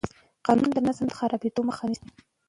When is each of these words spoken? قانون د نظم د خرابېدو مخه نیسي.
قانون 0.45 0.69
د 0.73 0.77
نظم 0.87 1.05
د 1.09 1.11
خرابېدو 1.17 1.61
مخه 1.69 1.83
نیسي. 1.89 2.09